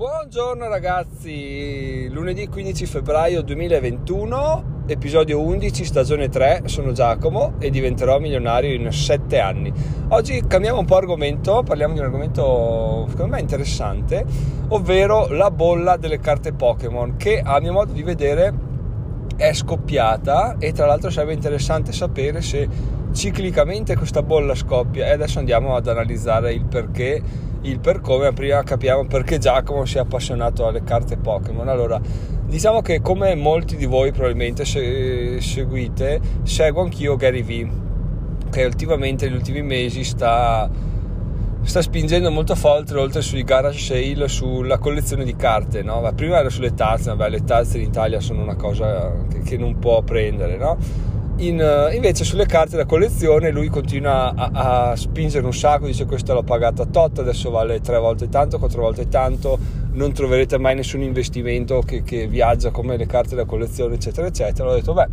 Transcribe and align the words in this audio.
Buongiorno 0.00 0.66
ragazzi, 0.66 2.08
lunedì 2.08 2.48
15 2.48 2.86
febbraio 2.86 3.42
2021, 3.42 4.84
episodio 4.86 5.42
11, 5.42 5.84
stagione 5.84 6.30
3, 6.30 6.62
sono 6.64 6.92
Giacomo 6.92 7.56
e 7.58 7.68
diventerò 7.68 8.18
milionario 8.18 8.72
in 8.72 8.90
7 8.90 9.38
anni. 9.38 9.70
Oggi 10.08 10.42
cambiamo 10.46 10.78
un 10.78 10.86
po' 10.86 10.96
argomento, 10.96 11.62
parliamo 11.62 11.92
di 11.92 11.98
un 11.98 12.06
argomento 12.06 13.04
secondo 13.10 13.34
me 13.34 13.40
interessante, 13.40 14.24
ovvero 14.68 15.28
la 15.28 15.50
bolla 15.50 15.98
delle 15.98 16.18
carte 16.18 16.54
Pokémon 16.54 17.16
che 17.18 17.42
a 17.44 17.60
mio 17.60 17.72
modo 17.72 17.92
di 17.92 18.02
vedere 18.02 18.54
è 19.36 19.52
scoppiata 19.52 20.56
e 20.58 20.72
tra 20.72 20.86
l'altro 20.86 21.10
sarebbe 21.10 21.34
interessante 21.34 21.92
sapere 21.92 22.40
se 22.40 22.66
ciclicamente 23.12 23.96
questa 23.96 24.22
bolla 24.22 24.54
scoppia. 24.54 25.08
E 25.08 25.10
adesso 25.10 25.40
andiamo 25.40 25.76
ad 25.76 25.86
analizzare 25.88 26.54
il 26.54 26.64
perché 26.64 27.48
il 27.62 27.78
per 27.80 28.00
come, 28.00 28.32
prima 28.32 28.62
capiamo 28.62 29.04
perché 29.06 29.38
Giacomo 29.38 29.84
si 29.84 29.96
è 29.96 30.00
appassionato 30.00 30.66
alle 30.66 30.82
carte 30.82 31.16
Pokémon. 31.16 31.68
Allora, 31.68 32.00
diciamo 32.46 32.80
che 32.80 33.00
come 33.00 33.34
molti 33.34 33.76
di 33.76 33.86
voi 33.86 34.12
probabilmente 34.12 34.64
se, 34.64 35.40
seguite, 35.40 36.20
seguo 36.42 36.82
anch'io 36.82 37.16
Gary 37.16 37.42
Vee, 37.42 37.70
che 38.50 38.64
ultimamente 38.64 39.26
negli 39.26 39.36
ultimi 39.36 39.62
mesi 39.62 40.04
sta, 40.04 40.68
sta 41.62 41.82
spingendo 41.82 42.30
molto 42.30 42.54
forte 42.54 42.94
oltre 42.94 43.22
sui 43.22 43.44
garage 43.44 43.78
sale 43.78 44.28
sulla 44.28 44.78
collezione 44.78 45.24
di 45.24 45.36
carte. 45.36 45.82
No? 45.82 46.10
Prima 46.14 46.38
era 46.38 46.48
sulle 46.48 46.74
tazze, 46.74 47.10
vabbè, 47.10 47.28
le 47.28 47.44
tazze 47.44 47.78
in 47.78 47.84
Italia 47.84 48.20
sono 48.20 48.42
una 48.42 48.56
cosa 48.56 49.12
che, 49.28 49.40
che 49.42 49.56
non 49.56 49.78
può 49.78 50.02
prendere, 50.02 50.56
no? 50.56 51.08
In, 51.40 51.58
eh, 51.58 51.94
invece 51.94 52.24
sulle 52.24 52.44
carte 52.44 52.76
da 52.76 52.84
collezione 52.84 53.50
lui 53.50 53.68
continua 53.68 54.34
a, 54.34 54.90
a, 54.90 54.96
spingere 54.96 55.46
un 55.46 55.54
sacco, 55.54 55.86
dice 55.86 56.04
questa 56.04 56.34
l'ho 56.34 56.42
pagata 56.42 56.84
tot, 56.84 57.18
adesso 57.18 57.50
vale 57.50 57.80
tre 57.80 57.98
volte 57.98 58.28
tanto, 58.28 58.58
quattro 58.58 58.82
volte 58.82 59.08
tanto, 59.08 59.58
non 59.92 60.12
troverete 60.12 60.58
mai 60.58 60.74
nessun 60.74 61.00
investimento 61.00 61.80
che, 61.80 62.02
che 62.02 62.26
viaggia 62.26 62.70
come 62.70 62.98
le 62.98 63.06
carte 63.06 63.36
da 63.36 63.46
collezione, 63.46 63.94
eccetera, 63.94 64.26
eccetera. 64.26 64.68
Ho 64.68 64.74
detto, 64.74 64.92
beh, 64.92 65.06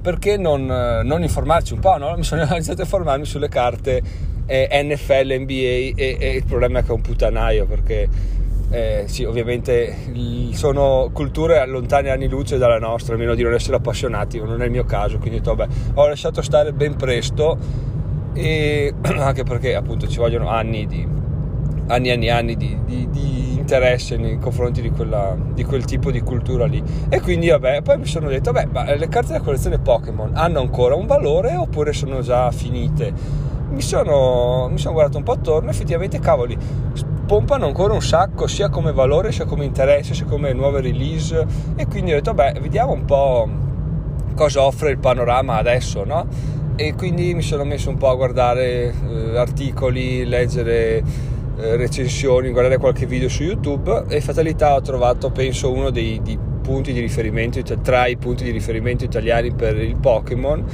perché 0.00 0.38
non, 0.38 0.70
eh, 0.70 1.02
non 1.02 1.22
informarci 1.22 1.74
un 1.74 1.80
po'? 1.80 1.98
No? 1.98 2.14
Mi 2.16 2.24
sono 2.24 2.44
iniziato 2.44 2.80
a 2.80 2.84
informarmi 2.84 3.26
sulle 3.26 3.48
carte 3.48 4.02
eh, 4.46 4.82
NFL, 4.82 5.40
NBA 5.40 5.92
e, 5.94 6.16
e 6.18 6.36
il 6.36 6.44
problema 6.44 6.78
è 6.78 6.82
che 6.82 6.88
è 6.88 6.92
un 6.92 7.02
putanaio 7.02 7.66
perché 7.66 8.08
eh, 8.72 9.04
sì, 9.06 9.24
ovviamente 9.24 9.94
sono 10.52 11.10
culture 11.12 11.64
lontane 11.66 12.08
anni 12.08 12.26
luce 12.26 12.56
dalla 12.56 12.78
nostra, 12.78 13.14
a 13.14 13.18
meno 13.18 13.34
di 13.34 13.42
non 13.42 13.52
essere 13.52 13.76
appassionati, 13.76 14.38
non 14.40 14.62
è 14.62 14.64
il 14.64 14.70
mio 14.70 14.84
caso, 14.84 15.18
quindi 15.18 15.36
ho 15.36 15.42
detto, 15.42 15.54
vabbè, 15.54 15.72
ho 15.94 16.08
lasciato 16.08 16.40
stare 16.40 16.72
ben 16.72 16.96
presto. 16.96 17.90
E 18.32 18.94
anche 19.18 19.42
perché 19.42 19.74
appunto 19.74 20.08
ci 20.08 20.16
vogliono 20.16 20.48
anni 20.48 20.86
di 20.86 21.06
anni 21.88 22.08
e 22.08 22.12
anni, 22.12 22.30
anni 22.30 22.56
di, 22.56 22.78
di, 22.86 23.10
di, 23.10 23.58
interesse 23.58 24.16
nei 24.16 24.38
confronti 24.38 24.80
di, 24.80 24.90
quella, 24.90 25.36
di, 25.52 25.64
quel 25.64 25.84
tipo 25.84 26.10
di 26.10 26.20
cultura 26.20 26.64
lì. 26.64 26.82
E 27.10 27.20
quindi 27.20 27.50
vabbè 27.50 27.82
poi 27.82 27.98
mi 27.98 28.06
sono 28.06 28.28
detto 28.28 28.52
vabbè 28.52 28.70
ma 28.72 28.94
le 28.94 29.08
carte 29.08 29.32
della 29.32 29.44
collezione 29.44 29.80
Pokémon 29.80 30.30
hanno 30.32 30.60
ancora 30.60 30.94
un 30.94 31.06
valore 31.06 31.54
oppure 31.56 31.92
sono 31.92 32.22
già 32.22 32.50
finite? 32.50 33.12
Mi 33.68 33.82
sono, 33.82 34.68
mi 34.70 34.78
sono 34.78 34.94
guardato 34.94 35.18
un 35.18 35.24
po' 35.24 35.32
attorno 35.32 35.68
effettivamente 35.68 36.18
cavoli 36.18 36.56
pompano 37.32 37.64
ancora 37.64 37.94
un 37.94 38.02
sacco 38.02 38.46
sia 38.46 38.68
come 38.68 38.92
valore 38.92 39.32
sia 39.32 39.46
come 39.46 39.64
interesse 39.64 40.12
sia 40.12 40.26
come 40.26 40.52
nuove 40.52 40.82
release. 40.82 41.46
E 41.76 41.86
quindi 41.86 42.12
ho 42.12 42.16
detto 42.16 42.34
beh 42.34 42.58
vediamo 42.60 42.92
un 42.92 43.06
po' 43.06 43.48
cosa 44.34 44.60
offre 44.60 44.90
il 44.90 44.98
panorama 44.98 45.56
adesso 45.56 46.04
no? 46.04 46.26
e 46.76 46.92
quindi 46.92 47.32
mi 47.32 47.40
sono 47.40 47.64
messo 47.64 47.88
un 47.88 47.96
po' 47.96 48.10
a 48.10 48.16
guardare 48.16 48.92
eh, 49.08 49.38
articoli 49.38 50.26
leggere 50.26 51.02
eh, 51.56 51.76
recensioni 51.76 52.50
guardare 52.50 52.76
qualche 52.76 53.06
video 53.06 53.30
su 53.30 53.44
youtube. 53.44 54.04
E 54.08 54.20
fatalità 54.20 54.74
ho 54.74 54.82
trovato 54.82 55.30
penso 55.30 55.72
uno 55.72 55.88
dei, 55.88 56.20
dei 56.22 56.38
punti 56.60 56.92
di 56.92 57.00
riferimento 57.00 57.62
tra 57.80 58.08
i 58.08 58.18
punti 58.18 58.44
di 58.44 58.50
riferimento 58.50 59.04
italiani 59.04 59.54
per 59.54 59.78
il 59.78 59.96
Pokémon 59.96 60.64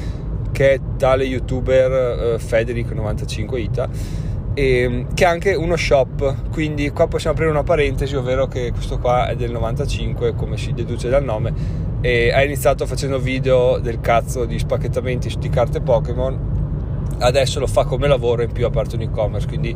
che 0.51 0.73
è 0.73 0.81
tale 0.97 1.23
youtuber 1.23 1.93
eh, 1.93 2.37
Federic95ita 2.39 4.27
e, 4.59 5.07
che 5.15 5.23
è 5.23 5.29
anche 5.29 5.55
uno 5.55 5.77
shop 5.77 6.51
quindi 6.51 6.91
qua 6.91 7.07
possiamo 7.07 7.37
aprire 7.37 7.53
una 7.53 7.63
parentesi 7.63 8.17
ovvero 8.17 8.49
che 8.49 8.73
questo 8.73 8.99
qua 8.99 9.29
è 9.29 9.37
del 9.37 9.53
95 9.53 10.35
come 10.35 10.57
si 10.57 10.73
deduce 10.73 11.09
dal 11.09 11.23
nome 11.23 11.55
e 12.01 12.33
ha 12.33 12.43
iniziato 12.43 12.85
facendo 12.85 13.21
video 13.21 13.79
del 13.79 14.01
cazzo 14.01 14.47
di 14.47 14.59
spacchettamenti 14.59 15.33
di 15.39 15.49
carte 15.49 15.81
Pokémon. 15.81 16.57
Adesso 17.19 17.61
lo 17.61 17.69
fa 17.69 17.85
come 17.85 18.09
lavoro 18.09 18.43
in 18.43 18.51
più 18.51 18.67
a 18.67 18.71
parte 18.71 18.97
un 18.97 19.03
e-commerce 19.03 19.47
quindi 19.47 19.75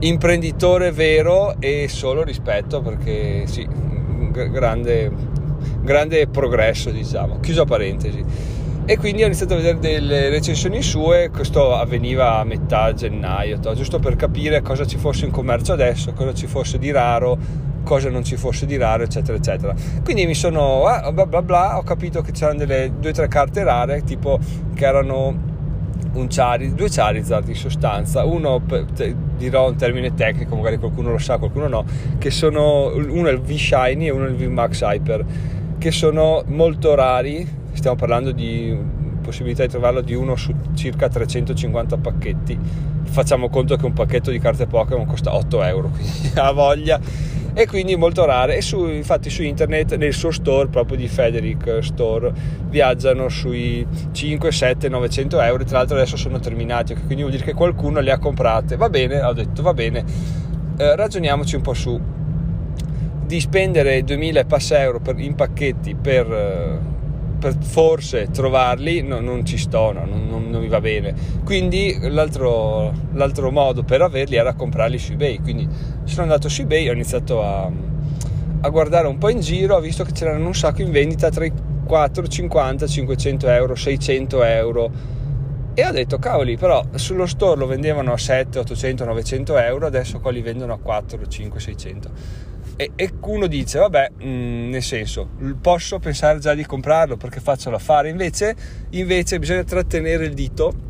imprenditore 0.00 0.90
vero 0.90 1.54
e 1.60 1.86
solo 1.88 2.24
rispetto 2.24 2.80
perché 2.80 3.46
sì 3.46 3.66
grande, 4.32 5.12
grande 5.80 6.26
progresso 6.26 6.90
diciamo. 6.90 7.38
Chiusa 7.38 7.64
parentesi 7.64 8.56
e 8.90 8.96
quindi 8.96 9.22
ho 9.22 9.26
iniziato 9.26 9.52
a 9.52 9.56
vedere 9.58 9.78
delle 9.78 10.30
recensioni 10.30 10.80
sue, 10.80 11.28
questo 11.28 11.74
avveniva 11.74 12.38
a 12.38 12.44
metà 12.44 12.94
gennaio, 12.94 13.58
giusto 13.74 13.98
per 13.98 14.16
capire 14.16 14.62
cosa 14.62 14.86
ci 14.86 14.96
fosse 14.96 15.26
in 15.26 15.30
commercio 15.30 15.74
adesso, 15.74 16.14
cosa 16.14 16.32
ci 16.32 16.46
fosse 16.46 16.78
di 16.78 16.90
raro, 16.90 17.36
cosa 17.84 18.08
non 18.08 18.24
ci 18.24 18.38
fosse 18.38 18.64
di 18.64 18.78
raro, 18.78 19.02
eccetera, 19.02 19.36
eccetera. 19.36 19.74
Quindi 20.02 20.24
mi 20.24 20.32
sono, 20.32 20.86
ah, 20.86 21.12
bla 21.12 21.26
bla 21.26 21.42
bla, 21.42 21.76
ho 21.76 21.82
capito 21.82 22.22
che 22.22 22.32
c'erano 22.32 22.60
delle 22.60 22.90
due 22.98 23.10
o 23.10 23.12
tre 23.12 23.28
carte 23.28 23.62
rare, 23.62 24.04
tipo 24.04 24.38
che 24.72 24.86
erano 24.86 25.36
Charizard, 26.26 26.74
due 26.74 26.88
Charizard 26.88 27.46
in 27.46 27.56
sostanza, 27.56 28.24
uno 28.24 28.62
te, 28.94 29.14
dirò 29.36 29.68
un 29.68 29.76
termine 29.76 30.14
tecnico, 30.14 30.56
magari 30.56 30.78
qualcuno 30.78 31.10
lo 31.10 31.18
sa, 31.18 31.36
qualcuno 31.36 31.68
no, 31.68 31.84
che 32.16 32.30
sono 32.30 32.86
uno 32.94 33.28
è 33.28 33.32
il 33.32 33.40
V-Shiny 33.40 34.06
e 34.06 34.10
uno 34.10 34.24
è 34.24 34.30
il 34.30 34.36
V-Max 34.36 34.80
Hyper, 34.80 35.24
che 35.76 35.90
sono 35.90 36.42
molto 36.46 36.94
rari 36.94 37.57
stiamo 37.78 37.96
parlando 37.96 38.32
di 38.32 38.76
possibilità 39.22 39.62
di 39.62 39.68
trovarlo 39.68 40.00
di 40.00 40.14
uno 40.14 40.36
su 40.36 40.54
circa 40.74 41.08
350 41.08 41.96
pacchetti. 41.98 42.58
Facciamo 43.04 43.48
conto 43.48 43.76
che 43.76 43.86
un 43.86 43.92
pacchetto 43.92 44.30
di 44.30 44.38
carte 44.38 44.66
Pokémon 44.66 45.06
costa 45.06 45.34
8 45.34 45.62
euro 45.62 45.88
quindi 45.94 46.30
ha 46.34 46.50
voglia. 46.50 47.00
E 47.54 47.66
quindi 47.66 47.96
molto 47.96 48.24
rare. 48.24 48.56
E 48.56 48.62
su, 48.62 48.86
infatti 48.86 49.30
su 49.30 49.42
internet 49.42 49.96
nel 49.96 50.12
suo 50.12 50.30
store 50.30 50.68
proprio 50.68 50.96
di 50.96 51.08
Federic 51.08 51.78
Store 51.82 52.32
viaggiano 52.68 53.28
sui 53.28 53.86
5, 54.12 54.52
7, 54.52 54.88
900 54.88 55.40
euro. 55.40 55.64
Tra 55.64 55.78
l'altro 55.78 55.96
adesso 55.96 56.16
sono 56.16 56.38
terminati 56.40 56.94
quindi 56.94 57.22
vuol 57.22 57.30
dire 57.30 57.44
che 57.44 57.54
qualcuno 57.54 58.00
le 58.00 58.10
ha 58.10 58.18
comprate. 58.18 58.76
Va 58.76 58.88
bene, 58.88 59.22
ho 59.22 59.32
detto 59.32 59.62
va 59.62 59.74
bene. 59.74 60.04
Eh, 60.76 60.96
ragioniamoci 60.96 61.56
un 61.56 61.62
po' 61.62 61.74
su. 61.74 62.00
Di 63.24 63.40
spendere 63.40 64.02
2000 64.04 64.44
passa 64.44 64.80
euro 64.80 65.00
per, 65.00 65.18
in 65.18 65.34
pacchetti 65.34 65.94
per 65.94 66.32
eh, 66.32 66.96
per 67.38 67.56
forse 67.60 68.28
trovarli 68.30 69.02
no, 69.02 69.20
non 69.20 69.44
ci 69.44 69.56
sto, 69.56 69.92
no, 69.92 70.04
non, 70.04 70.26
non, 70.28 70.50
non, 70.50 70.60
mi 70.60 70.68
va 70.68 70.80
bene. 70.80 71.14
Quindi 71.44 71.96
l'altro, 72.10 72.92
l'altro, 73.12 73.50
modo 73.50 73.84
per 73.84 74.02
averli 74.02 74.36
era 74.36 74.54
comprarli 74.54 74.98
su 74.98 75.12
eBay. 75.12 75.40
Quindi 75.40 75.68
sono 76.04 76.22
andato 76.22 76.48
su 76.48 76.62
eBay, 76.62 76.88
ho 76.88 76.92
iniziato 76.92 77.42
a, 77.42 77.70
a 78.60 78.68
guardare 78.68 79.06
un 79.06 79.18
po' 79.18 79.28
in 79.28 79.40
giro, 79.40 79.76
ho 79.76 79.80
visto 79.80 80.04
che 80.04 80.12
c'erano 80.12 80.46
un 80.46 80.54
sacco 80.54 80.82
in 80.82 80.90
vendita 80.90 81.30
tra 81.30 81.44
i 81.44 81.52
4, 81.84 82.26
50, 82.26 82.86
500 82.86 83.48
euro, 83.48 83.74
600 83.74 84.42
euro. 84.42 84.90
E 85.74 85.86
ho 85.86 85.92
detto, 85.92 86.18
cavoli, 86.18 86.56
però 86.56 86.84
sullo 86.94 87.24
store 87.24 87.60
lo 87.60 87.66
vendevano 87.66 88.12
a 88.12 88.18
7, 88.18 88.58
800, 88.58 89.04
900 89.04 89.58
euro, 89.58 89.86
adesso 89.86 90.18
qua 90.18 90.32
li 90.32 90.42
vendono 90.42 90.72
a 90.72 90.78
4, 90.78 91.24
5, 91.24 91.60
600 91.60 92.10
e, 92.80 92.92
e 92.94 93.10
uno 93.22 93.48
dice 93.48 93.80
vabbè 93.80 94.10
mh, 94.18 94.28
mm, 94.28 94.70
nel 94.70 94.82
senso 94.84 95.30
posso 95.60 95.98
pensare 95.98 96.38
già 96.38 96.54
di 96.54 96.64
comprarlo 96.64 97.16
perché 97.16 97.40
faccio 97.40 97.70
l'affare 97.70 98.08
invece, 98.08 98.54
invece 98.90 99.40
bisogna 99.40 99.64
trattenere 99.64 100.26
il 100.26 100.32
dito 100.32 100.86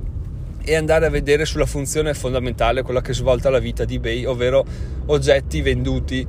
e 0.63 0.77
andare 0.77 1.07
a 1.07 1.09
vedere 1.09 1.47
sulla 1.47 1.65
funzione 1.65 2.13
fondamentale, 2.13 2.83
quella 2.83 3.01
che 3.01 3.15
svolta 3.15 3.49
la 3.49 3.59
vita 3.59 3.87
di 3.87 3.95
eBay, 3.95 4.27
ovvero 4.27 4.63
oggetti 5.07 5.63
venduti. 5.63 6.27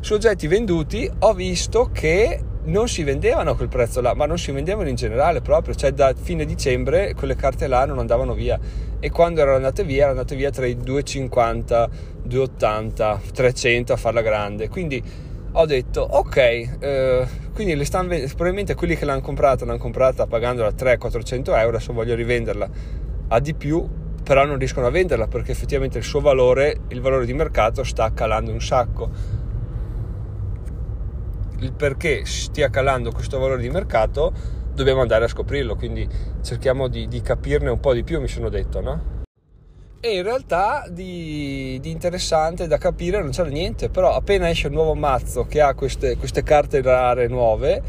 Su 0.00 0.14
oggetti 0.14 0.46
venduti 0.46 1.10
ho 1.18 1.34
visto 1.34 1.90
che 1.92 2.40
non 2.64 2.88
si 2.88 3.02
vendevano 3.02 3.50
a 3.50 3.56
quel 3.56 3.68
prezzo 3.68 4.00
là, 4.00 4.14
ma 4.14 4.24
non 4.24 4.38
si 4.38 4.50
vendevano 4.50 4.88
in 4.88 4.94
generale 4.94 5.42
proprio, 5.42 5.74
cioè 5.74 5.92
da 5.92 6.14
fine 6.18 6.46
dicembre 6.46 7.12
quelle 7.12 7.36
carte 7.36 7.66
là 7.66 7.84
non 7.84 7.98
andavano 7.98 8.32
via 8.32 8.58
e 9.04 9.10
quando 9.10 9.40
erano 9.40 9.56
andate 9.56 9.82
via 9.82 10.04
erano 10.04 10.20
andate 10.20 10.36
via 10.36 10.50
tra 10.50 10.64
i 10.64 10.76
2,50, 10.76 11.88
2,80, 12.28 13.32
300 13.32 13.92
a 13.92 13.96
farla 13.96 14.22
grande, 14.22 14.68
quindi 14.68 15.02
ho 15.54 15.66
detto 15.66 16.02
ok, 16.02 16.36
eh, 16.36 17.26
quindi 17.52 17.74
vendendo, 17.74 18.26
probabilmente 18.28 18.76
quelli 18.76 18.94
che 18.94 19.04
l'hanno 19.04 19.20
comprata 19.20 19.64
l'hanno 19.64 19.78
comprata 19.78 20.28
pagandola 20.28 20.68
300-400 20.68 21.58
euro, 21.58 21.76
adesso 21.76 21.92
voglio 21.92 22.14
rivenderla 22.14 22.68
a 23.26 23.40
di 23.40 23.54
più, 23.54 23.84
però 24.22 24.44
non 24.44 24.56
riescono 24.56 24.86
a 24.86 24.90
venderla 24.90 25.26
perché 25.26 25.50
effettivamente 25.50 25.98
il 25.98 26.04
suo 26.04 26.20
valore, 26.20 26.82
il 26.90 27.00
valore 27.00 27.26
di 27.26 27.34
mercato 27.34 27.82
sta 27.82 28.12
calando 28.12 28.52
un 28.52 28.60
sacco. 28.60 29.40
Il 31.58 31.72
perché 31.72 32.24
stia 32.24 32.70
calando 32.70 33.10
questo 33.10 33.40
valore 33.40 33.62
di 33.62 33.68
mercato 33.68 34.60
dobbiamo 34.74 35.00
andare 35.00 35.24
a 35.24 35.28
scoprirlo, 35.28 35.76
quindi 35.76 36.08
cerchiamo 36.42 36.88
di, 36.88 37.08
di 37.08 37.20
capirne 37.20 37.70
un 37.70 37.80
po' 37.80 37.92
di 37.92 38.02
più, 38.04 38.20
mi 38.20 38.28
sono 38.28 38.48
detto, 38.48 38.80
no? 38.80 39.20
e 40.04 40.16
in 40.16 40.24
realtà 40.24 40.86
di, 40.90 41.78
di, 41.80 41.92
interessante 41.92 42.66
da 42.66 42.76
capire 42.76 43.20
non 43.20 43.30
c'era 43.30 43.48
niente, 43.48 43.88
però 43.88 44.12
appena 44.12 44.50
esce 44.50 44.66
un 44.66 44.72
nuovo 44.72 44.96
mazzo 44.96 45.46
che 45.46 45.60
ha 45.60 45.74
queste, 45.74 46.16
queste 46.16 46.42
carte 46.42 46.82
rare 46.82 47.28
nuove 47.28 47.80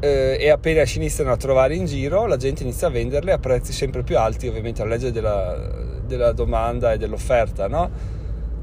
eh, 0.00 0.36
e 0.38 0.50
appena 0.50 0.84
si 0.84 0.98
iniziano 0.98 1.32
a 1.32 1.38
trovare 1.38 1.74
in 1.74 1.86
giro 1.86 2.26
la 2.26 2.36
gente 2.36 2.62
inizia 2.62 2.88
a 2.88 2.90
venderle 2.90 3.32
a 3.32 3.38
prezzi 3.38 3.72
sempre 3.72 4.02
più 4.02 4.18
alti, 4.18 4.48
ovviamente 4.48 4.82
alla 4.82 4.90
legge 4.90 5.12
della, 5.12 5.56
della 6.04 6.32
domanda 6.32 6.92
e 6.92 6.98
dell'offerta, 6.98 7.68
no? 7.68 8.18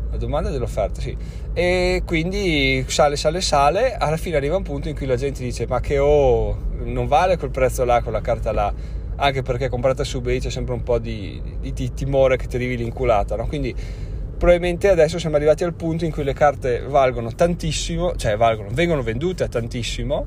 La 0.09 0.17
domanda 0.17 0.49
dell'offerta, 0.49 1.01
sì. 1.01 1.15
E 1.53 2.03
quindi 2.05 2.85
sale, 2.87 3.15
sale, 3.15 3.41
sale, 3.41 3.95
alla 3.95 4.17
fine 4.17 4.37
arriva 4.37 4.55
un 4.55 4.63
punto 4.63 4.89
in 4.89 4.95
cui 4.95 5.05
la 5.05 5.15
gente 5.15 5.43
dice 5.43 5.67
ma 5.67 5.79
che 5.79 5.97
oh, 5.97 6.57
non 6.83 7.07
vale 7.07 7.37
quel 7.37 7.51
prezzo 7.51 7.83
là, 7.83 8.01
quella 8.01 8.21
carta 8.21 8.51
là 8.51 8.73
anche 9.17 9.41
perché 9.41 9.69
comprata 9.69 10.03
su 10.03 10.17
eBay 10.17 10.39
c'è 10.39 10.49
sempre 10.49 10.73
un 10.73 10.83
po' 10.83 10.99
di, 10.99 11.41
di, 11.59 11.73
di 11.73 11.93
timore 11.93 12.37
che 12.37 12.47
ti 12.47 12.55
arrivi 12.55 12.77
l'inculata, 12.77 13.35
no? 13.35 13.47
Quindi 13.47 13.73
probabilmente 14.37 14.89
adesso 14.89 15.17
siamo 15.17 15.35
arrivati 15.35 15.63
al 15.63 15.73
punto 15.73 16.05
in 16.05 16.11
cui 16.11 16.23
le 16.23 16.33
carte 16.33 16.81
valgono 16.81 17.33
tantissimo, 17.33 18.15
cioè 18.15 18.37
valgono, 18.37 18.69
vengono 18.71 19.01
vendute 19.01 19.43
a 19.43 19.47
tantissimo, 19.47 20.25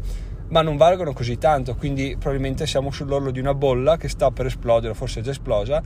ma 0.49 0.63
non 0.63 0.77
valgono 0.77 1.13
così 1.13 1.39
tanto, 1.39 1.77
quindi 1.77 2.17
probabilmente 2.19 2.67
siamo 2.67 2.91
sull'orlo 2.91 3.31
di 3.31 3.39
una 3.39 3.55
bolla 3.55 3.97
che 3.97 4.09
sta 4.09 4.33
per 4.33 4.47
esplodere, 4.47 4.95
forse 4.95 5.21
è 5.21 5.23
già 5.23 5.31
esplosa, 5.31 5.81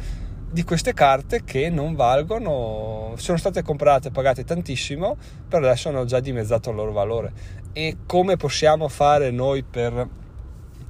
di 0.54 0.62
queste 0.62 0.94
carte 0.94 1.42
che 1.42 1.68
non 1.68 1.96
valgono, 1.96 3.14
sono 3.16 3.36
state 3.36 3.62
comprate 3.62 4.06
e 4.06 4.10
pagate 4.12 4.44
tantissimo, 4.44 5.16
però 5.48 5.66
adesso 5.66 5.88
hanno 5.88 6.04
già 6.04 6.20
dimezzato 6.20 6.70
il 6.70 6.76
loro 6.76 6.92
valore. 6.92 7.32
E 7.72 7.96
come 8.06 8.36
possiamo 8.36 8.86
fare 8.86 9.32
noi 9.32 9.64
per 9.64 10.08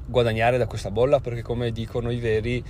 guadagnare 0.04 0.58
da 0.58 0.66
questa 0.66 0.90
bolla 0.90 1.18
perché 1.18 1.40
come 1.40 1.72
dicono 1.72 2.10
i 2.10 2.18
veri 2.18 2.62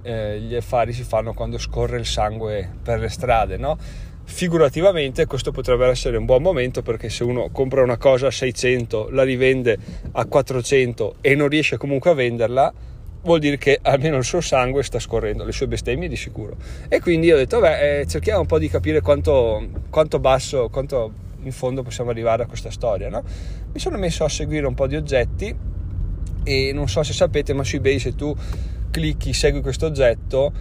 eh, 0.00 0.40
gli 0.40 0.54
affari 0.54 0.94
si 0.94 1.02
fanno 1.02 1.34
quando 1.34 1.58
scorre 1.58 1.98
il 1.98 2.06
sangue 2.06 2.70
per 2.82 3.00
le 3.00 3.10
strade 3.10 3.58
no? 3.58 3.76
figurativamente 4.24 5.26
questo 5.26 5.52
potrebbe 5.52 5.86
essere 5.88 6.16
un 6.16 6.24
buon 6.24 6.40
momento 6.40 6.80
perché 6.80 7.10
se 7.10 7.22
uno 7.22 7.50
compra 7.52 7.82
una 7.82 7.98
cosa 7.98 8.28
a 8.28 8.30
600 8.30 9.10
la 9.10 9.24
rivende 9.24 9.76
a 10.12 10.24
400 10.24 11.16
e 11.20 11.34
non 11.34 11.48
riesce 11.48 11.76
comunque 11.76 12.12
a 12.12 12.14
venderla 12.14 12.72
vuol 13.22 13.38
dire 13.38 13.58
che 13.58 13.78
almeno 13.82 14.16
il 14.16 14.24
suo 14.24 14.40
sangue 14.40 14.82
sta 14.82 14.98
scorrendo, 14.98 15.44
le 15.44 15.52
sue 15.52 15.66
bestemmie 15.68 16.08
di 16.08 16.16
sicuro. 16.16 16.56
E 16.88 17.00
quindi 17.00 17.30
ho 17.30 17.36
detto, 17.36 17.60
beh, 17.60 18.00
eh, 18.00 18.06
cerchiamo 18.06 18.40
un 18.40 18.46
po' 18.46 18.58
di 18.58 18.68
capire 18.68 19.00
quanto, 19.00 19.66
quanto, 19.90 20.18
basso, 20.18 20.68
quanto 20.68 21.12
in 21.42 21.52
fondo 21.52 21.82
possiamo 21.82 22.10
arrivare 22.10 22.42
a 22.42 22.46
questa 22.46 22.70
storia. 22.70 23.08
No? 23.08 23.22
Mi 23.72 23.78
sono 23.78 23.98
messo 23.98 24.24
a 24.24 24.28
seguire 24.28 24.66
un 24.66 24.74
po' 24.74 24.86
di 24.86 24.96
oggetti 24.96 25.54
e 26.42 26.72
non 26.72 26.88
so 26.88 27.02
se 27.02 27.12
sapete 27.12 27.52
ma 27.52 27.64
su 27.64 27.76
ebay 27.76 27.98
se 27.98 28.14
tu 28.14 28.34
clicchi 28.90 29.32
segui 29.32 29.60
questo 29.60 29.86
oggetto 29.86 30.52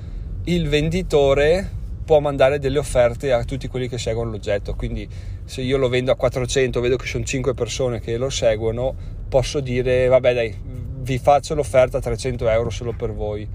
il 0.45 0.67
venditore 0.67 1.77
può 2.03 2.19
mandare 2.19 2.59
delle 2.59 2.79
offerte 2.79 3.31
a 3.31 3.43
tutti 3.43 3.67
quelli 3.67 3.87
che 3.87 3.97
seguono 3.97 4.31
l'oggetto 4.31 4.75
quindi 4.75 5.07
se 5.45 5.61
io 5.61 5.77
lo 5.77 5.87
vendo 5.87 6.11
a 6.11 6.15
400 6.15 6.81
vedo 6.81 6.97
che 6.97 7.05
sono 7.05 7.23
5 7.23 7.53
persone 7.53 7.99
che 8.01 8.17
lo 8.17 8.29
seguono 8.29 8.93
posso 9.29 9.59
dire 9.59 10.07
vabbè 10.07 10.33
dai 10.33 10.55
vi 11.13 11.19
faccio 11.19 11.55
l'offerta 11.55 11.97
a 11.97 12.01
300 12.01 12.47
euro 12.49 12.69
solo 12.69 12.93
per 12.93 13.13
voi 13.13 13.47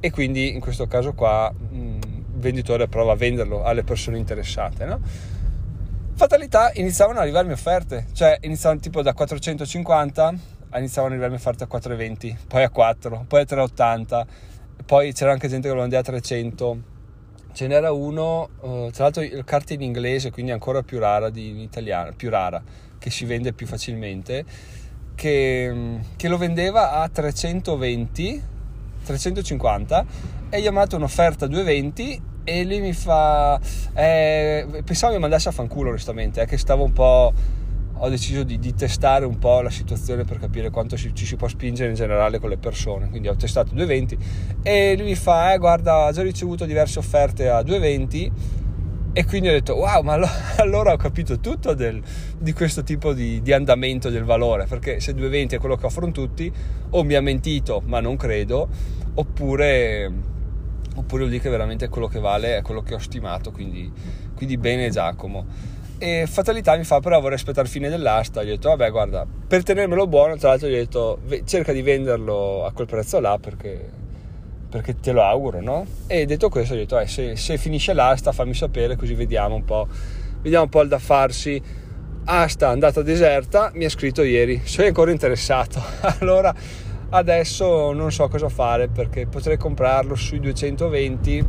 e 0.00 0.10
quindi 0.10 0.52
in 0.52 0.60
questo 0.60 0.86
caso 0.86 1.12
qua 1.12 1.52
il 1.70 1.98
venditore 2.34 2.86
prova 2.88 3.12
a 3.12 3.16
venderlo 3.16 3.64
alle 3.64 3.82
persone 3.82 4.18
interessate 4.18 4.84
no? 4.84 5.00
fatalità 6.14 6.70
iniziavano 6.74 7.18
ad 7.18 7.24
arrivarmi 7.24 7.52
offerte 7.52 8.06
cioè 8.12 8.38
iniziavano 8.42 8.80
tipo 8.80 9.02
da 9.02 9.14
450 9.14 10.56
iniziavano 10.76 11.14
a 11.14 11.16
arrivarmi 11.16 11.36
offerte 11.36 11.64
a 11.64 11.66
4,20, 11.66 12.36
poi 12.46 12.62
a 12.62 12.68
4, 12.68 13.24
poi 13.26 13.40
a 13.40 13.44
3,80, 13.44 14.26
poi 14.84 15.12
c'era 15.12 15.32
anche 15.32 15.48
gente 15.48 15.68
che 15.68 15.74
lo 15.74 15.80
vendeva 15.80 16.02
a 16.02 16.04
300. 16.04 16.96
Ce 17.52 17.66
n'era 17.66 17.90
uno, 17.90 18.50
uh, 18.60 18.90
tra 18.90 19.04
l'altro 19.04 19.22
carte 19.44 19.74
in 19.74 19.80
inglese, 19.80 20.30
quindi 20.30 20.52
ancora 20.52 20.82
più 20.82 20.98
rara 20.98 21.30
di, 21.30 21.48
in 21.48 21.58
italiano, 21.58 22.12
più 22.14 22.28
rara, 22.28 22.62
che 22.98 23.10
si 23.10 23.24
vende 23.24 23.52
più 23.52 23.66
facilmente, 23.66 24.44
che, 25.18 25.98
che 26.14 26.28
lo 26.28 26.36
vendeva 26.36 26.92
a 26.92 27.08
320, 27.08 28.42
350 29.04 30.06
e 30.48 30.60
gli 30.60 30.66
ho 30.68 30.70
mandato 30.70 30.94
un'offerta 30.94 31.46
a 31.46 31.48
220 31.48 32.22
e 32.44 32.64
lui 32.64 32.78
mi 32.80 32.92
fa 32.92 33.60
eh, 33.94 34.82
pensavo 34.84 35.14
mi 35.14 35.18
mandasse 35.18 35.48
a 35.48 35.52
fanculo 35.52 35.90
onestamente 35.90 36.40
eh, 36.40 36.46
che 36.46 36.56
stavo 36.56 36.84
un 36.84 36.92
po' 36.92 37.32
ho 38.00 38.08
deciso 38.08 38.44
di, 38.44 38.60
di, 38.60 38.74
testare 38.74 39.24
un 39.24 39.38
po' 39.38 39.60
la 39.60 39.70
situazione 39.70 40.22
per 40.22 40.38
capire 40.38 40.70
quanto 40.70 40.96
ci, 40.96 41.12
ci, 41.16 41.26
si 41.26 41.34
può 41.34 41.48
spingere 41.48 41.88
in 41.88 41.96
generale 41.96 42.38
con 42.38 42.48
le 42.48 42.56
persone. 42.56 43.08
Quindi 43.08 43.26
ho 43.26 43.34
testato 43.34 43.74
220 43.74 44.16
e 44.62 44.94
lui 44.96 45.06
mi 45.06 45.14
fa: 45.16 45.52
eh, 45.52 45.58
Guarda, 45.58 46.06
ho 46.06 46.12
già 46.12 46.22
ricevuto 46.22 46.64
diverse 46.64 47.00
offerte 47.00 47.48
a 47.48 47.60
220. 47.64 48.57
E 49.18 49.24
quindi 49.24 49.48
ho 49.48 49.52
detto: 49.52 49.74
Wow, 49.74 50.02
ma 50.02 50.12
allora 50.58 50.92
ho 50.92 50.96
capito 50.96 51.40
tutto 51.40 51.74
del, 51.74 52.00
di 52.38 52.52
questo 52.52 52.84
tipo 52.84 53.12
di, 53.12 53.42
di, 53.42 53.52
andamento 53.52 54.10
del 54.10 54.22
valore. 54.22 54.66
Perché 54.66 55.00
se 55.00 55.12
220 55.12 55.56
è 55.56 55.58
quello 55.58 55.74
che 55.74 55.86
offrono 55.86 56.12
tutti, 56.12 56.52
o 56.90 57.02
mi 57.02 57.14
ha 57.14 57.20
mentito, 57.20 57.82
ma 57.84 57.98
non 57.98 58.14
credo, 58.14 58.68
oppure, 59.14 60.08
oppure 60.94 61.22
vuol 61.22 61.30
dire 61.30 61.42
che 61.42 61.50
veramente 61.50 61.88
quello 61.88 62.06
che 62.06 62.20
vale 62.20 62.58
è 62.58 62.62
quello 62.62 62.80
che 62.82 62.94
ho 62.94 62.98
stimato. 62.98 63.50
Quindi, 63.50 63.90
quindi 64.36 64.56
bene, 64.56 64.88
Giacomo. 64.88 65.44
E 65.98 66.26
fatalità 66.28 66.76
mi 66.76 66.84
fa 66.84 67.00
però 67.00 67.18
vorrei 67.20 67.38
aspettare 67.38 67.66
fine 67.66 67.88
dell'asta. 67.88 68.44
Gli 68.44 68.50
ho 68.50 68.52
detto 68.52 68.68
vabbè 68.68 68.88
guarda, 68.92 69.26
per 69.48 69.64
tenermelo 69.64 70.06
buono 70.06 70.36
tra 70.36 70.50
l'altro 70.50 70.68
gli 70.68 70.74
ho 70.74 70.76
detto 70.76 71.18
cerca 71.44 71.72
di 71.72 71.82
venderlo 71.82 72.64
a 72.64 72.70
quel 72.70 72.86
prezzo 72.86 73.18
là 73.18 73.36
perché, 73.36 73.90
perché 74.68 74.96
te 75.00 75.12
lo 75.12 75.22
auguro, 75.22 75.60
no? 75.60 75.86
E 76.06 76.26
detto 76.26 76.48
questo 76.48 76.74
ho 76.74 76.76
detto 76.76 76.98
eh, 76.98 77.06
se, 77.06 77.36
se, 77.36 77.56
finisce 77.56 77.92
l'asta 77.92 78.32
fammi 78.32 78.54
sapere 78.54 78.96
così 78.96 79.14
vediamo 79.14 79.54
un 79.54 79.64
po', 79.64 79.88
vediamo 80.42 80.64
un 80.64 80.70
po' 80.70 80.82
il 80.82 80.88
da 80.88 80.98
farsi. 80.98 81.60
Asta 82.30 82.68
andata 82.68 83.00
deserta, 83.00 83.70
mi 83.72 83.86
ha 83.86 83.88
scritto 83.88 84.22
ieri, 84.22 84.60
sei 84.64 84.88
ancora 84.88 85.10
interessato. 85.10 85.82
allora 86.20 86.54
adesso 87.10 87.92
non 87.92 88.12
so 88.12 88.28
cosa 88.28 88.50
fare 88.50 88.88
perché 88.88 89.26
potrei 89.26 89.56
comprarlo 89.56 90.14
sui 90.14 90.38
220, 90.38 91.46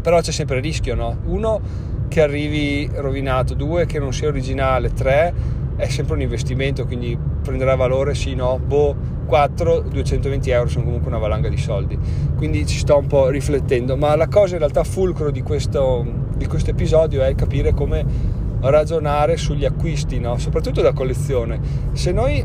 però 0.00 0.20
c'è 0.20 0.32
sempre 0.32 0.56
il 0.56 0.62
rischio, 0.62 0.94
no? 0.94 1.20
Uno 1.26 1.88
che 2.08 2.22
arrivi 2.22 2.90
rovinato, 2.92 3.54
due 3.54 3.84
che 3.84 3.98
non 3.98 4.12
sia 4.14 4.28
originale, 4.28 4.92
tre 4.92 5.58
è 5.80 5.88
sempre 5.88 6.14
un 6.14 6.20
investimento, 6.20 6.84
quindi 6.84 7.18
prenderà 7.42 7.74
valore 7.74 8.14
sì, 8.14 8.34
no, 8.34 8.58
boh, 8.58 8.94
4, 9.24 9.80
220 9.90 10.50
euro 10.50 10.68
sono 10.68 10.84
comunque 10.84 11.08
una 11.08 11.18
valanga 11.18 11.48
di 11.48 11.56
soldi, 11.56 11.98
quindi 12.36 12.66
ci 12.66 12.78
sto 12.78 12.98
un 12.98 13.06
po' 13.06 13.28
riflettendo, 13.28 13.96
ma 13.96 14.14
la 14.14 14.28
cosa 14.28 14.54
in 14.54 14.58
realtà 14.60 14.84
fulcro 14.84 15.30
di 15.30 15.42
questo, 15.42 16.04
di 16.36 16.46
questo 16.46 16.70
episodio 16.70 17.22
è 17.22 17.34
capire 17.34 17.72
come 17.72 18.04
ragionare 18.60 19.38
sugli 19.38 19.64
acquisti, 19.64 20.20
no? 20.20 20.36
soprattutto 20.36 20.82
da 20.82 20.92
collezione. 20.92 21.58
Se 21.92 22.12
noi 22.12 22.44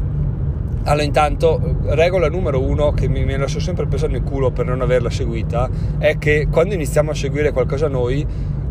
allora, 0.87 1.03
intanto, 1.03 1.77
regola 1.85 2.29
numero 2.29 2.61
uno 2.61 2.91
che 2.91 3.07
mi, 3.07 3.25
mi 3.25 3.35
lascio 3.35 3.59
sempre 3.59 3.87
pesare 3.87 4.11
nel 4.11 4.21
culo 4.21 4.51
per 4.51 4.67
non 4.67 4.81
averla 4.81 5.09
seguita 5.09 5.67
è 5.97 6.19
che 6.19 6.47
quando 6.49 6.75
iniziamo 6.75 7.09
a 7.09 7.15
seguire 7.15 7.51
qualcosa 7.51 7.87
noi 7.87 8.23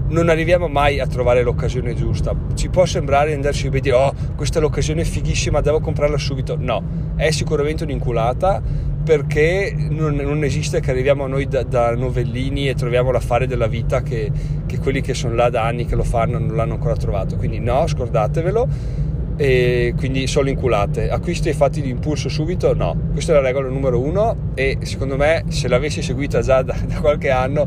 non 0.08 0.28
arriviamo 0.28 0.68
mai 0.68 1.00
a 1.00 1.06
trovare 1.06 1.42
l'occasione 1.42 1.94
giusta. 1.94 2.34
Ci 2.54 2.68
può 2.68 2.84
sembrare 2.84 3.32
andarci 3.32 3.68
a 3.68 3.70
dire, 3.70 3.92
oh, 3.92 4.12
questa 4.36 4.58
è 4.58 4.62
l'occasione 4.62 5.04
fighissima, 5.04 5.60
devo 5.60 5.80
comprarla 5.80 6.18
subito. 6.18 6.56
No, 6.58 6.82
è 7.16 7.30
sicuramente 7.30 7.84
un'inculata 7.84 8.62
perché 9.04 9.74
non, 9.76 10.14
non 10.14 10.44
esiste 10.44 10.80
che 10.80 10.90
arriviamo 10.90 11.26
noi 11.26 11.46
da, 11.46 11.62
da, 11.62 11.94
novellini 11.94 12.68
e 12.68 12.74
troviamo 12.74 13.10
l'affare 13.10 13.46
della 13.46 13.66
vita 13.66 14.02
che, 14.02 14.30
che, 14.64 14.78
quelli 14.78 15.02
che 15.02 15.12
sono 15.12 15.34
là 15.34 15.50
da 15.50 15.62
anni 15.62 15.84
che 15.84 15.94
lo 15.94 16.04
fanno 16.04 16.38
non 16.38 16.56
l'hanno 16.56 16.74
ancora 16.74 16.96
trovato. 16.96 17.36
Quindi 17.36 17.58
no, 17.58 17.86
scordatevelo. 17.86 19.02
E 19.36 19.94
quindi 19.96 20.28
solo 20.28 20.48
inculate. 20.48 21.10
Acquisti 21.10 21.52
fatti 21.52 21.80
di 21.80 21.90
impulso 21.90 22.28
subito? 22.28 22.72
No, 22.72 22.96
questa 23.12 23.32
è 23.32 23.34
la 23.34 23.40
regola 23.40 23.68
numero 23.68 23.98
uno 23.98 24.52
e 24.54 24.78
secondo 24.82 25.16
me 25.16 25.44
se 25.48 25.66
l'avessi 25.66 26.02
seguita 26.02 26.40
già 26.40 26.62
da, 26.62 26.76
da 26.86 27.00
qualche 27.00 27.30
anno 27.30 27.66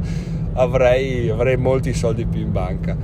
avrei, 0.58 1.30
avrei 1.30 1.58
molti 1.58 1.94
soldi 1.94 2.26
più 2.26 2.42
in 2.42 2.52
banca. 2.52 2.96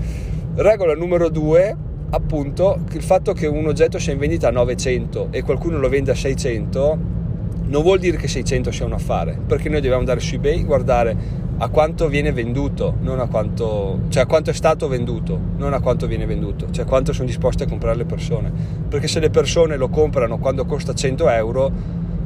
Regola 0.56 0.94
numero 0.94 1.30
due, 1.30 1.76
appunto, 2.10 2.80
il 2.92 3.02
fatto 3.02 3.34
che 3.34 3.48
un 3.48 3.66
oggetto 3.66 3.98
sia 4.00 4.14
in 4.14 4.20
vendita 4.20 4.50
a 4.50 4.52
900 4.52 5.30
e 5.32 5.42
qualcuno 5.42 5.80
lo 5.80 5.90
vende 5.90 6.12
a 6.12 6.16
600 6.16 7.22
non 7.66 7.82
vuol 7.82 7.98
dire 7.98 8.18
che 8.18 8.28
600 8.28 8.72
sia 8.72 8.86
un 8.86 8.94
affare, 8.94 9.40
perché 9.48 9.68
noi 9.70 9.80
dobbiamo 9.80 10.00
andare 10.00 10.20
su 10.20 10.36
eBay, 10.36 10.64
guardare 10.64 11.42
a 11.58 11.70
quanto 11.70 12.08
viene 12.08 12.32
venduto, 12.32 12.98
non 13.02 13.20
a 13.20 13.28
quanto, 13.28 14.02
cioè 14.10 14.24
a 14.24 14.26
quanto 14.26 14.50
è 14.50 14.54
stato 14.54 14.88
venduto, 14.88 15.40
non 15.58 15.74
a 15.74 15.80
quanto 15.80 16.06
viene 16.06 16.26
venduto, 16.26 16.68
cioè 16.72 16.86
quanto 16.86 17.14
sono 17.14 17.26
disposte 17.26 17.64
a 17.64 17.68
comprare 17.68 17.98
le 17.98 18.06
persone. 18.06 18.52
Perché 18.88 19.08
se 19.08 19.20
le 19.20 19.30
persone 19.30 19.78
lo 19.78 19.88
comprano 19.90 20.40
quando 20.40 20.66
costa 20.66 20.94
100 20.94 21.30
euro, 21.30 21.72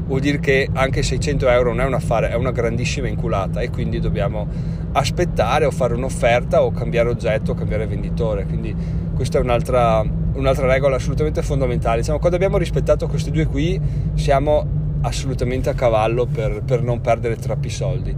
vuol 0.08 0.20
dire 0.22 0.40
che 0.40 0.70
anche 0.74 1.04
600 1.04 1.50
euro 1.50 1.70
non 1.70 1.82
è 1.82 1.86
un 1.86 1.94
affare, 1.94 2.30
è 2.30 2.36
una 2.36 2.52
grandissima 2.52 3.08
inculata 3.08 3.62
e 3.62 3.70
quindi 3.70 4.00
dobbiamo 4.00 4.48
aspettare 4.94 5.66
o 5.66 5.72
fare 5.72 5.94
un'offerta 5.94 6.64
o 6.64 6.72
cambiare 6.72 7.10
oggetto 7.10 7.52
o 7.52 7.56
cambiare 7.56 7.88
venditore. 7.88 8.46
Quindi 8.46 8.76
questa 9.16 9.40
è 9.40 9.42
un'altra, 9.42 10.04
un'altra 10.34 10.68
regola 10.68 10.96
assolutamente 10.96 11.42
fondamentale. 11.42 12.00
Diciamo, 12.00 12.20
quando 12.20 12.36
abbiamo 12.36 12.58
rispettato 12.58 13.08
queste 13.08 13.32
due 13.32 13.46
qui 13.46 13.80
siamo 14.16 14.76
assolutamente 15.02 15.70
a 15.70 15.74
cavallo 15.74 16.26
per, 16.26 16.62
per 16.64 16.82
non 16.82 17.02
perdere 17.02 17.36
troppi 17.36 17.70
soldi. 17.70 18.16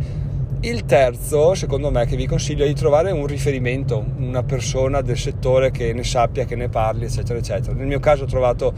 Il 0.62 0.84
terzo, 0.84 1.54
secondo 1.54 1.90
me, 1.90 2.06
che 2.06 2.18
vi 2.18 2.28
consiglio 2.28 2.66
è 2.66 2.68
di 2.68 2.74
trovare 2.74 3.12
un 3.12 3.26
riferimento, 3.26 4.04
una 4.18 4.44
persona 4.44 5.00
del 5.00 5.18
settore 5.18 5.72
che 5.72 5.94
ne 5.94 6.04
sappia, 6.04 6.44
che 6.44 6.58
ne 6.58 6.68
parli, 6.68 7.06
eccetera, 7.06 7.40
eccetera. 7.40 7.74
Nel 7.74 7.88
mio 7.88 8.00
caso 8.00 8.24
ho 8.24 8.28
trovato 8.28 8.74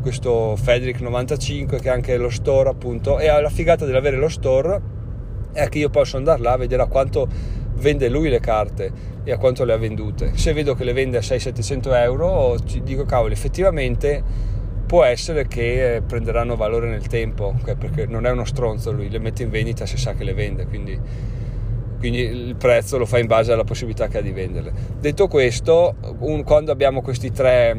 questo 0.00 0.56
Federic 0.56 1.00
95 1.00 1.80
che 1.80 1.88
è 1.88 1.92
anche 1.92 2.16
lo 2.16 2.30
store 2.30 2.68
appunto 2.68 3.18
e 3.18 3.26
la 3.26 3.50
figata 3.50 3.84
dell'avere 3.84 4.16
lo 4.16 4.28
store 4.28 4.80
è 5.56 5.68
che 5.68 5.78
io 5.78 5.88
posso 5.88 6.18
andare 6.18 6.40
là 6.42 6.52
a 6.52 6.56
vedere 6.56 6.82
a 6.82 6.86
quanto 6.86 7.26
vende 7.76 8.08
lui 8.08 8.28
le 8.28 8.40
carte 8.40 9.14
e 9.24 9.32
a 9.32 9.38
quanto 9.38 9.64
le 9.64 9.72
ha 9.72 9.76
vendute. 9.76 10.32
Se 10.36 10.52
vedo 10.52 10.74
che 10.74 10.84
le 10.84 10.92
vende 10.92 11.16
a 11.16 11.20
600-700 11.20 11.94
euro, 11.96 12.58
ci 12.64 12.82
dico 12.82 13.04
cavolo, 13.04 13.32
effettivamente 13.32 14.22
può 14.86 15.02
essere 15.02 15.48
che 15.48 16.02
prenderanno 16.06 16.54
valore 16.54 16.88
nel 16.88 17.06
tempo, 17.08 17.54
perché 17.64 18.06
non 18.06 18.24
è 18.24 18.30
uno 18.30 18.44
stronzo 18.44 18.92
lui, 18.92 19.10
le 19.10 19.18
mette 19.18 19.42
in 19.42 19.50
vendita 19.50 19.84
se 19.84 19.96
sa 19.96 20.14
che 20.14 20.22
le 20.22 20.32
vende, 20.32 20.66
quindi, 20.66 20.98
quindi 21.98 22.20
il 22.20 22.54
prezzo 22.54 22.98
lo 22.98 23.06
fa 23.06 23.18
in 23.18 23.26
base 23.26 23.52
alla 23.52 23.64
possibilità 23.64 24.06
che 24.06 24.18
ha 24.18 24.22
di 24.22 24.30
venderle. 24.30 24.72
Detto 25.00 25.26
questo, 25.26 25.96
un, 26.20 26.44
quando 26.44 26.70
abbiamo 26.70 27.02
tre, 27.02 27.76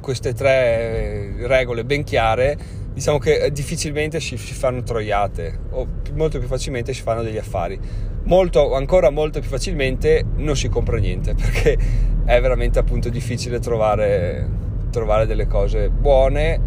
queste 0.00 0.34
tre 0.34 1.46
regole 1.46 1.84
ben 1.84 2.02
chiare, 2.02 2.58
diciamo 2.98 3.18
che 3.18 3.48
difficilmente 3.52 4.18
si, 4.18 4.36
si 4.36 4.54
fanno 4.54 4.82
troiate 4.82 5.56
o 5.70 5.86
molto 6.14 6.40
più 6.40 6.48
facilmente 6.48 6.92
si 6.92 7.02
fanno 7.02 7.22
degli 7.22 7.36
affari. 7.36 7.78
Molto, 8.24 8.74
ancora 8.74 9.10
molto 9.10 9.38
più 9.38 9.48
facilmente 9.48 10.24
non 10.34 10.56
si 10.56 10.68
compra 10.68 10.98
niente 10.98 11.34
perché 11.38 11.78
è 12.24 12.40
veramente 12.40 12.80
appunto 12.80 13.08
difficile 13.08 13.60
trovare 13.60 14.66
trovare 14.90 15.26
delle 15.26 15.46
cose 15.46 15.90
buone 15.90 16.60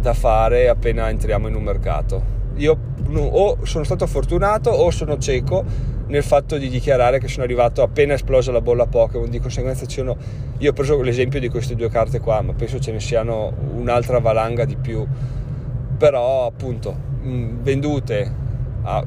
da 0.00 0.14
fare 0.14 0.68
appena 0.68 1.10
entriamo 1.10 1.48
in 1.48 1.54
un 1.54 1.62
mercato. 1.64 2.36
Io 2.56 2.78
o 3.14 3.58
sono 3.64 3.84
stato 3.84 4.06
fortunato 4.06 4.70
o 4.70 4.90
sono 4.90 5.18
cieco 5.18 5.62
nel 6.06 6.22
fatto 6.22 6.56
di 6.56 6.70
dichiarare 6.70 7.18
che 7.18 7.28
sono 7.28 7.44
arrivato 7.44 7.82
appena 7.82 8.14
esplosa 8.14 8.52
la 8.52 8.62
bolla 8.62 8.86
Pokémon, 8.86 9.28
di 9.28 9.38
conseguenza 9.38 9.84
ci 9.84 9.96
sono, 9.96 10.16
io 10.56 10.70
ho 10.70 10.72
preso 10.72 10.98
l'esempio 11.02 11.38
di 11.38 11.50
queste 11.50 11.74
due 11.74 11.90
carte 11.90 12.20
qua, 12.20 12.40
ma 12.40 12.54
penso 12.54 12.80
ce 12.80 12.92
ne 12.92 13.00
siano 13.00 13.52
un'altra 13.74 14.18
valanga 14.18 14.64
di 14.64 14.76
più, 14.76 15.06
però 15.98 16.46
appunto 16.46 16.96
vendute 17.20 18.32
a 18.82 19.04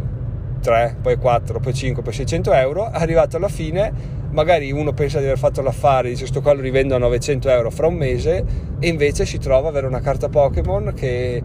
3, 0.62 0.98
poi 1.02 1.18
4, 1.18 1.60
poi 1.60 1.74
5, 1.74 2.04
poi 2.04 2.14
600 2.14 2.54
euro, 2.54 2.86
arrivato 2.86 3.38
alla 3.38 3.48
fine 3.48 4.20
magari 4.32 4.72
uno 4.72 4.94
pensa 4.94 5.20
di 5.20 5.26
aver 5.26 5.38
fatto 5.38 5.62
l'affare, 5.62 6.10
dice 6.10 6.26
sto 6.26 6.42
qua 6.42 6.54
lo 6.54 6.62
rivendo 6.62 6.96
a 6.96 6.98
900 7.00 7.50
euro 7.50 7.70
fra 7.70 7.88
un 7.88 7.96
mese 7.96 8.46
e 8.80 8.88
invece 8.88 9.26
si 9.26 9.38
trova 9.38 9.68
ad 9.68 9.74
avere 9.76 9.88
una 9.88 10.00
carta 10.00 10.30
Pokémon 10.30 10.94
che, 10.96 11.42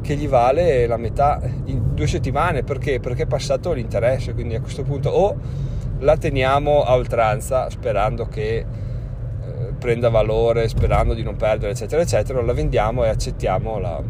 che 0.00 0.14
gli 0.14 0.28
vale 0.28 0.86
la 0.86 0.96
metà 0.96 1.40
in 1.66 1.94
due 1.94 2.06
settimane, 2.06 2.62
perché? 2.62 3.00
Perché 3.00 3.24
è 3.24 3.26
passato 3.26 3.72
l'interesse, 3.72 4.32
quindi 4.32 4.54
a 4.54 4.60
questo 4.60 4.82
punto 4.82 5.10
o 5.10 5.36
la 5.98 6.16
teniamo 6.16 6.82
a 6.82 6.94
oltranza 6.94 7.68
sperando 7.68 8.26
che 8.26 8.56
eh, 8.56 8.64
prenda 9.78 10.08
valore, 10.08 10.68
sperando 10.68 11.12
di 11.12 11.22
non 11.22 11.36
perdere 11.36 11.72
eccetera 11.72 12.00
eccetera, 12.00 12.40
la 12.40 12.54
vendiamo 12.54 13.04
e 13.04 13.08
accettiamo 13.08 13.78
la, 13.78 14.02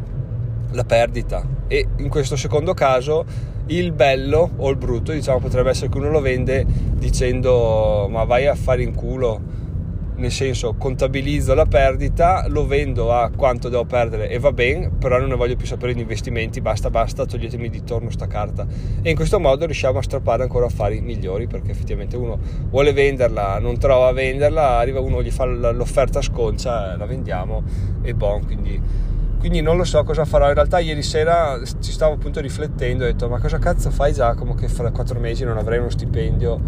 la 0.73 0.85
perdita. 0.85 1.43
E 1.67 1.87
in 1.99 2.09
questo 2.09 2.37
secondo 2.37 2.75
caso 2.75 3.25
il 3.67 3.93
bello 3.93 4.51
o 4.57 4.69
il 4.71 4.77
brutto 4.77 5.13
diciamo 5.13 5.39
potrebbe 5.39 5.71
essere 5.71 5.89
che 5.89 5.99
uno 5.99 6.11
lo 6.11 6.21
vende 6.21 6.67
dicendo 6.67 8.09
ma 8.11 8.25
vai 8.25 8.47
a 8.47 8.55
fare 8.55 8.83
in 8.83 8.95
culo. 8.95 9.59
Nel 10.17 10.33
senso 10.33 10.75
contabilizzo 10.77 11.55
la 11.55 11.65
perdita 11.65 12.45
lo 12.49 12.67
vendo 12.67 13.11
a 13.11 13.31
quanto 13.35 13.71
devo 13.71 13.87
perdere 13.87 14.29
e 14.29 14.39
va 14.39 14.53
bene 14.53 14.91
però 14.91 15.19
non 15.19 15.31
ne 15.31 15.35
voglio 15.35 15.57
più 15.57 15.67
sapere 15.67 15.95
di 15.95 16.03
investimenti 16.03 16.61
basta 16.61 16.91
basta 16.91 17.25
toglietemi 17.25 17.71
di 17.71 17.83
torno 17.85 18.11
sta 18.11 18.27
carta. 18.27 18.67
E 19.01 19.09
in 19.09 19.17
questo 19.17 19.41
modo 19.41 19.65
riusciamo 19.65 19.99
a 19.99 20.03
strappare 20.03 20.43
ancora 20.43 20.67
affari 20.67 21.01
migliori 21.01 21.47
perché 21.47 21.71
effettivamente 21.71 22.19
uno 22.19 22.39
vuole 22.69 22.93
venderla 22.93 23.59
non 23.61 23.79
trova 23.79 24.09
a 24.09 24.13
venderla 24.13 24.77
arriva 24.77 25.01
uno 25.01 25.23
gli 25.23 25.31
fa 25.31 25.47
l'offerta 25.47 26.21
sconcia 26.21 26.97
la 26.99 27.07
vendiamo 27.07 27.63
e 28.03 28.13
bon 28.13 28.45
quindi 28.45 29.09
quindi 29.41 29.63
non 29.63 29.79
lo 29.79 29.85
so 29.85 30.05
cosa 30.05 30.27
farò. 30.27 30.49
In 30.49 30.55
realtà 30.55 30.79
ieri 30.79 31.03
sera 31.03 31.59
ci 31.81 31.91
stavo 31.93 32.15
appunto 32.15 32.41
riflettendo 32.41 33.05
e 33.05 33.09
ho 33.09 33.11
detto 33.13 33.29
ma 33.29 33.41
cosa 33.41 33.59
cazzo 33.59 33.91
fai 33.91 34.13
Giacomo 34.13 34.55
che 34.55 34.69
fra 34.69 34.91
quattro 34.91 35.19
mesi 35.19 35.45
non 35.45 35.57
avrai 35.57 35.79
uno 35.79 35.89
stipendio 35.89 36.61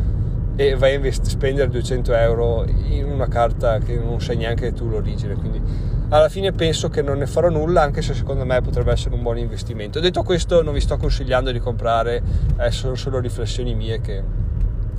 e 0.57 0.75
vai 0.75 0.93
a 0.93 0.95
invest- 0.95 1.27
spendere 1.27 1.69
200 1.69 2.15
euro 2.15 2.65
in 2.89 3.05
una 3.05 3.29
carta 3.29 3.79
che 3.79 3.99
non 3.99 4.21
sai 4.23 4.39
neanche 4.39 4.73
tu 4.73 4.89
l'origine. 4.89 5.35
Quindi 5.35 5.61
alla 6.09 6.31
fine 6.31 6.53
penso 6.53 6.89
che 6.89 7.03
non 7.03 7.19
ne 7.19 7.27
farò 7.27 7.51
nulla 7.51 7.83
anche 7.83 8.01
se 8.01 8.15
secondo 8.15 8.47
me 8.47 8.61
potrebbe 8.63 8.91
essere 8.91 9.15
un 9.15 9.23
buon 9.23 9.37
investimento. 9.37 10.01
Detto 10.01 10.23
questo 10.23 10.63
non 10.63 10.73
vi 10.73 10.81
sto 10.81 10.97
consigliando 10.97 11.53
di 11.53 11.59
comprare, 11.59 12.23
eh, 12.59 12.71
sono 12.71 12.95
solo 12.95 13.21
riflessioni 13.21 13.75
mie 13.75 14.01
che, 14.01 14.23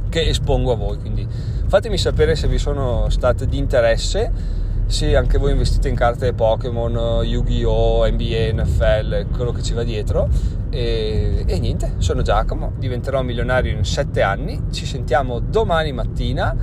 che 0.10 0.28
espongo 0.28 0.74
a 0.74 0.76
voi. 0.76 1.00
Quindi 1.00 1.28
fatemi 1.66 1.98
sapere 1.98 2.36
se 2.36 2.48
vi 2.48 2.60
sono 2.60 3.10
state 3.10 3.48
di 3.48 3.58
interesse 3.58 4.62
se 4.86 5.16
anche 5.16 5.38
voi 5.38 5.52
investite 5.52 5.90
in 5.90 5.96
carte 5.96 6.34
Pokémon, 6.34 7.24
Yu-Gi-Oh, 7.24 8.08
NBA, 8.08 8.52
NFL, 8.54 9.32
quello 9.32 9.52
che 9.52 9.64
ci 9.64 9.74
va 9.74 9.84
dietro. 9.84 10.30
E, 10.70 11.44
e, 11.46 11.60
niente, 11.60 11.96
sono 11.98 12.22
Giacomo, 12.22 12.74
diventerò 12.78 13.22
milionario 13.22 13.76
in 13.76 13.84
7 13.86 14.22
anni. 14.22 14.62
Ci 14.72 14.86
sentiamo 14.86 15.40
domani 15.40 15.92
mattina. 15.94 16.56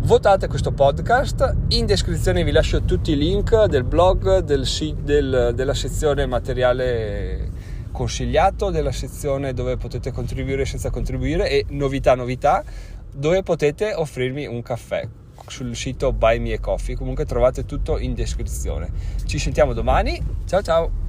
Votate 0.00 0.48
questo 0.48 0.72
podcast. 0.72 1.56
In 1.68 1.86
descrizione 1.86 2.44
vi 2.44 2.52
lascio 2.52 2.82
tutti 2.82 3.12
i 3.12 3.16
link 3.16 3.64
del 3.64 3.84
blog, 3.84 4.38
del, 4.38 4.66
del, 5.02 5.52
della 5.54 5.74
sezione 5.74 6.26
materiale 6.26 7.50
consigliato, 7.90 8.70
della 8.70 8.92
sezione 8.92 9.52
dove 9.52 9.76
potete 9.76 10.10
contribuire 10.10 10.64
senza 10.64 10.90
contribuire 10.90 11.48
e 11.48 11.64
novità, 11.70 12.14
novità, 12.14 12.62
dove 13.12 13.42
potete 13.42 13.94
offrirmi 13.94 14.46
un 14.46 14.62
caffè 14.62 15.08
sul 15.46 15.74
sito 15.74 16.12
Buy 16.12 16.38
Me 16.38 16.60
Coffee. 16.60 16.96
Comunque 16.96 17.24
trovate 17.24 17.64
tutto 17.64 17.98
in 17.98 18.14
descrizione. 18.14 18.90
Ci 19.24 19.38
sentiamo 19.38 19.72
domani. 19.72 20.20
Ciao 20.46 20.62
ciao! 20.62 21.03